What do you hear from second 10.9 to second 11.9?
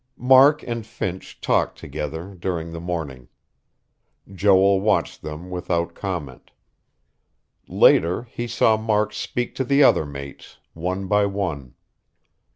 by one.